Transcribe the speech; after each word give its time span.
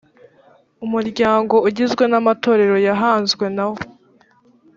umuryango 0.85 1.55
ugizwe 1.67 2.03
n 2.11 2.13
amatorero 2.19 2.75
yahanzwe 2.87 3.45
nawo 3.55 3.77